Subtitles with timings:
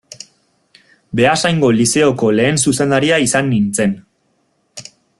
[1.19, 3.95] Beasaingo Lizeoko lehen zuzendaria izan nintzen.